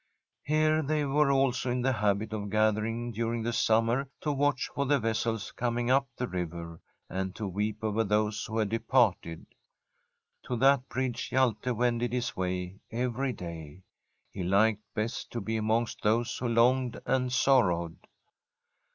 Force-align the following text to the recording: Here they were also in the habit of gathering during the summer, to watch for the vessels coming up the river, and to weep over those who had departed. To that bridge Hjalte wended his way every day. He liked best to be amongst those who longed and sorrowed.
Here 0.41 0.81
they 0.81 1.05
were 1.05 1.31
also 1.31 1.69
in 1.69 1.83
the 1.83 1.93
habit 1.93 2.33
of 2.33 2.49
gathering 2.49 3.11
during 3.11 3.43
the 3.43 3.53
summer, 3.53 4.09
to 4.21 4.31
watch 4.31 4.67
for 4.73 4.87
the 4.87 4.97
vessels 4.97 5.51
coming 5.51 5.91
up 5.91 6.07
the 6.17 6.27
river, 6.27 6.81
and 7.07 7.35
to 7.35 7.47
weep 7.47 7.83
over 7.83 8.03
those 8.03 8.43
who 8.45 8.57
had 8.57 8.69
departed. 8.69 9.45
To 10.45 10.55
that 10.55 10.89
bridge 10.89 11.29
Hjalte 11.29 11.71
wended 11.75 12.13
his 12.13 12.35
way 12.35 12.79
every 12.89 13.33
day. 13.33 13.83
He 14.31 14.41
liked 14.41 14.81
best 14.95 15.29
to 15.33 15.39
be 15.39 15.55
amongst 15.55 16.01
those 16.01 16.35
who 16.39 16.47
longed 16.47 16.99
and 17.05 17.31
sorrowed. 17.31 18.07